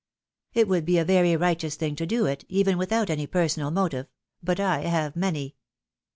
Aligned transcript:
It 0.55 0.67
would 0.67 0.83
be 0.83 0.97
a 0.97 1.05
very 1.05 1.35
righteous 1.35 1.75
thing 1.75 1.95
to 1.97 2.07
do 2.07 2.25
it, 2.25 2.43
even 2.49 2.79
without 2.79 3.11
any 3.11 3.27
personal 3.27 3.69
motive— 3.69 4.07
^but 4.43 4.59
I 4.59 4.79
have 4.79 5.15
many. 5.15 5.57